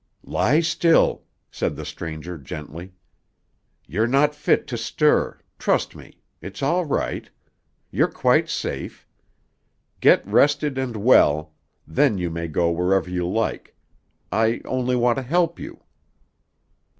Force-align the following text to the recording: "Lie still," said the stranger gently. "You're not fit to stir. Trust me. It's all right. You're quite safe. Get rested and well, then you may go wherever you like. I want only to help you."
"Lie 0.25 0.61
still," 0.61 1.25
said 1.51 1.75
the 1.75 1.85
stranger 1.85 2.35
gently. 2.39 2.93
"You're 3.85 4.07
not 4.07 4.33
fit 4.33 4.65
to 4.69 4.75
stir. 4.75 5.39
Trust 5.59 5.95
me. 5.95 6.19
It's 6.41 6.63
all 6.63 6.85
right. 6.85 7.29
You're 7.91 8.07
quite 8.07 8.49
safe. 8.49 9.05
Get 9.99 10.25
rested 10.25 10.79
and 10.79 10.95
well, 10.97 11.53
then 11.85 12.17
you 12.17 12.31
may 12.31 12.47
go 12.47 12.71
wherever 12.71 13.11
you 13.11 13.29
like. 13.29 13.75
I 14.31 14.61
want 14.65 14.89
only 14.95 15.13
to 15.15 15.21
help 15.21 15.59
you." 15.59 15.83